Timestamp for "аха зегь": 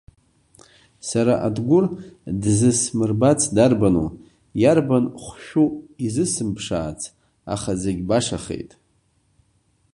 7.53-8.01